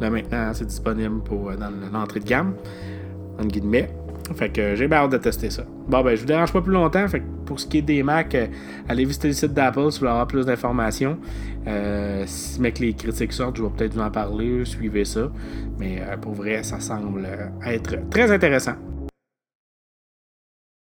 Là, 0.00 0.10
maintenant, 0.10 0.50
c'est 0.54 0.66
disponible 0.66 1.22
pour, 1.22 1.50
euh, 1.50 1.56
dans 1.56 1.70
l'entrée 1.92 2.20
de 2.20 2.26
gamme, 2.26 2.54
en 3.38 3.44
guillemets. 3.44 3.90
Fait 4.34 4.48
que 4.48 4.76
j'ai 4.76 4.86
bien 4.86 4.98
hâte 4.98 5.12
de 5.12 5.16
tester 5.18 5.50
ça. 5.50 5.64
Bon, 5.88 6.02
ben, 6.02 6.14
je 6.14 6.20
vous 6.20 6.26
dérange 6.26 6.52
pas 6.52 6.60
plus 6.60 6.72
longtemps. 6.72 7.06
Fait 7.08 7.20
que 7.20 7.24
pour 7.46 7.58
ce 7.58 7.66
qui 7.66 7.78
est 7.78 7.82
des 7.82 8.02
Mac, 8.02 8.34
euh, 8.34 8.46
allez 8.88 9.04
visiter 9.04 9.28
le 9.28 9.34
site 9.34 9.52
d'Apple 9.52 9.90
si 9.90 9.98
vous 9.98 10.00
voulez 10.00 10.10
avoir 10.10 10.26
plus 10.26 10.46
d'informations. 10.46 11.18
Euh, 11.66 12.22
si 12.26 12.60
mec, 12.60 12.78
les 12.78 12.92
critiques 12.92 13.32
sortent, 13.32 13.56
je 13.56 13.62
vais 13.64 13.70
peut-être 13.70 13.94
vous 13.94 14.00
en 14.00 14.10
parler. 14.10 14.64
Suivez 14.64 15.04
ça. 15.04 15.30
Mais 15.78 16.00
euh, 16.00 16.16
pour 16.16 16.34
vrai, 16.34 16.62
ça 16.62 16.78
semble 16.80 17.26
être 17.66 18.08
très 18.08 18.30
intéressant. 18.30 18.74